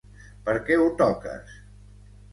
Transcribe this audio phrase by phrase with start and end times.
[0.47, 1.55] Per què ho toques?